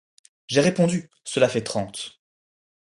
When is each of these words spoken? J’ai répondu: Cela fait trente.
J’ai 0.47 0.61
répondu: 0.61 1.11
Cela 1.23 1.47
fait 1.47 1.61
trente. 1.61 2.23